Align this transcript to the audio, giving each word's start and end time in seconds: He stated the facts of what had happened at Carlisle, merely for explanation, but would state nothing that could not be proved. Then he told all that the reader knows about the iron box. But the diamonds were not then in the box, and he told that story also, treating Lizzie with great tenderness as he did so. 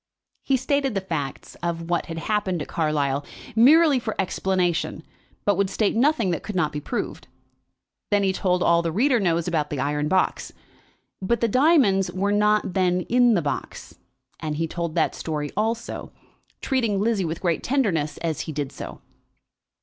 He 0.41 0.57
stated 0.57 0.95
the 0.95 1.01
facts 1.01 1.53
of 1.61 1.91
what 1.91 2.07
had 2.07 2.17
happened 2.17 2.59
at 2.63 2.67
Carlisle, 2.67 3.23
merely 3.55 3.99
for 3.99 4.15
explanation, 4.17 5.03
but 5.45 5.57
would 5.57 5.69
state 5.69 5.95
nothing 5.95 6.31
that 6.31 6.41
could 6.41 6.55
not 6.55 6.71
be 6.71 6.81
proved. 6.81 7.27
Then 8.09 8.23
he 8.23 8.33
told 8.33 8.63
all 8.63 8.81
that 8.81 8.87
the 8.87 8.91
reader 8.91 9.19
knows 9.19 9.47
about 9.47 9.69
the 9.69 9.79
iron 9.79 10.07
box. 10.07 10.53
But 11.21 11.39
the 11.39 11.47
diamonds 11.47 12.11
were 12.11 12.31
not 12.33 12.73
then 12.73 13.01
in 13.09 13.35
the 13.35 13.43
box, 13.43 13.99
and 14.39 14.55
he 14.55 14.65
told 14.67 14.95
that 14.95 15.13
story 15.13 15.51
also, 15.55 16.11
treating 16.61 16.99
Lizzie 16.99 17.23
with 17.23 17.39
great 17.39 17.61
tenderness 17.61 18.17
as 18.23 18.39
he 18.41 18.51
did 18.51 18.71
so. 18.71 19.01